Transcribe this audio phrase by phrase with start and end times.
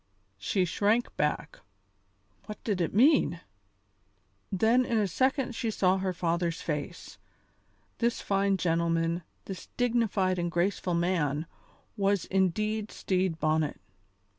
[0.39, 1.59] She shrank back.
[2.47, 3.41] "What did it mean?"
[4.51, 7.19] Then in a second she saw her father's face.
[7.99, 11.45] This fine gentleman, this dignified and graceful man,
[11.95, 13.79] was indeed Stede Bonnet.